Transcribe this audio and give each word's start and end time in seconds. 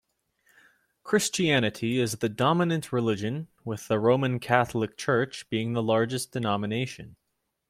Christianity 1.03 1.99
is 1.99 2.13
the 2.13 2.27
dominant 2.27 2.91
religion, 2.91 3.49
with 3.63 3.87
the 3.87 3.99
Roman 3.99 4.39
Catholic 4.39 4.97
Church 4.97 5.47
being 5.51 5.73
the 5.73 5.83
largest 5.83 6.31
denomination. 6.31 7.17